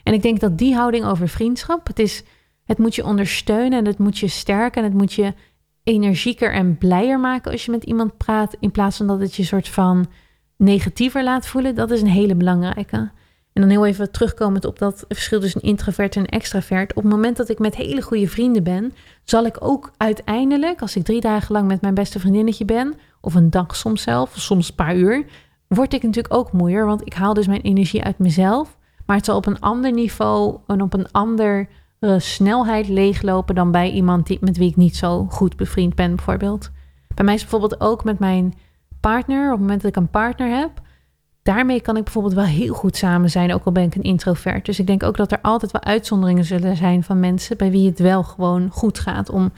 [0.04, 2.24] En ik denk dat die houding over vriendschap, het, is,
[2.66, 5.34] het moet je ondersteunen en het moet je sterken en het moet je
[5.84, 9.44] energieker en blijer maken als je met iemand praat, in plaats van dat het je
[9.44, 10.08] soort van
[10.58, 13.12] negatiever laat voelen, dat is een hele belangrijke.
[13.54, 16.94] En dan heel even terugkomend op dat verschil tussen introvert en extravert.
[16.94, 20.96] Op het moment dat ik met hele goede vrienden ben, zal ik ook uiteindelijk, als
[20.96, 24.70] ik drie dagen lang met mijn beste vriendinnetje ben, of een dag soms zelf, soms
[24.70, 25.26] een paar uur,
[25.68, 28.78] word ik natuurlijk ook moeier, want ik haal dus mijn energie uit mezelf.
[29.06, 31.68] Maar het zal op een ander niveau en op een andere
[32.18, 36.72] snelheid leeglopen dan bij iemand die, met wie ik niet zo goed bevriend ben, bijvoorbeeld.
[37.16, 38.54] Bij mij is bijvoorbeeld ook met mijn
[39.00, 40.72] partner, op het moment dat ik een partner heb,
[41.44, 44.66] daarmee kan ik bijvoorbeeld wel heel goed samen zijn, ook al ben ik een introvert.
[44.66, 47.90] Dus ik denk ook dat er altijd wel uitzonderingen zullen zijn van mensen bij wie
[47.90, 49.52] het wel gewoon goed gaat om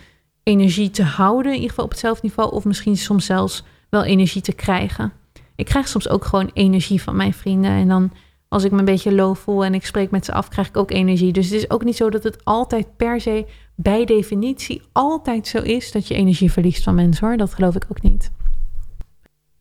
[0.44, 4.42] energie te houden, in ieder geval op hetzelfde niveau, of misschien soms zelfs wel energie
[4.42, 5.14] te krijgen.
[5.56, 8.12] Ik krijg soms ook gewoon energie van mijn vrienden en dan
[8.48, 10.78] als ik me een beetje low voel en ik spreek met ze af, krijg ik
[10.78, 11.32] ook energie.
[11.32, 15.58] Dus het is ook niet zo dat het altijd per se bij definitie altijd zo
[15.58, 17.38] is dat je energie verliest van mensen hoor.
[17.38, 18.32] Dat geloof ik ook niet.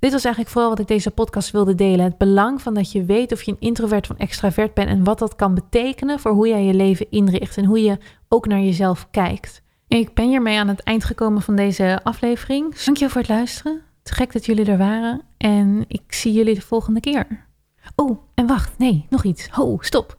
[0.02, 2.04] Dit was eigenlijk vooral wat ik deze podcast wilde delen.
[2.04, 5.18] Het belang van dat je weet of je een introvert of extravert bent en wat
[5.18, 9.10] dat kan betekenen voor hoe jij je leven inricht en hoe je ook naar jezelf
[9.10, 9.62] kijkt.
[9.88, 12.74] Ik ben hiermee aan het eind gekomen van deze aflevering.
[12.84, 13.80] Dankjewel voor het luisteren.
[14.02, 17.46] Te gek dat jullie er waren en ik zie jullie de volgende keer.
[17.96, 19.48] Oh, en wacht, nee, nog iets.
[19.48, 20.16] Ho, stop.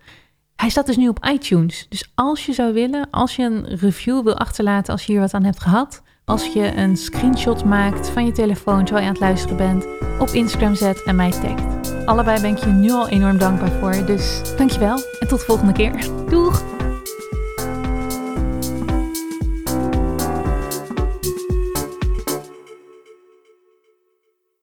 [0.55, 1.85] Hij staat dus nu op iTunes.
[1.89, 5.33] Dus als je zou willen, als je een review wil achterlaten als je hier wat
[5.33, 9.23] aan hebt gehad, als je een screenshot maakt van je telefoon terwijl je aan het
[9.23, 9.88] luisteren bent,
[10.19, 12.05] op Instagram zet en mij tagt.
[12.05, 14.05] Allebei ben ik je nu al enorm dankbaar voor.
[14.05, 16.09] Dus dankjewel en tot de volgende keer.
[16.29, 16.63] Doeg!